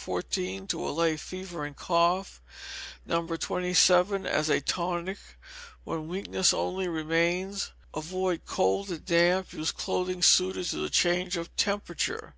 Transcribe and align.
14 0.00 0.68
to 0.68 0.88
allay 0.88 1.16
fever 1.16 1.64
and 1.64 1.74
cough. 1.74 2.40
No. 3.04 3.26
27 3.26 4.26
as 4.26 4.48
a 4.48 4.60
tonic, 4.60 5.18
when 5.82 6.06
weakness 6.06 6.54
only 6.54 6.86
remains. 6.86 7.72
Avoid 7.92 8.42
cold 8.46 8.90
and 8.90 9.04
damp, 9.04 9.52
use 9.52 9.72
clothing 9.72 10.22
suited 10.22 10.66
to 10.66 10.76
the 10.76 10.88
change 10.88 11.36
of 11.36 11.50
temperature. 11.56 12.36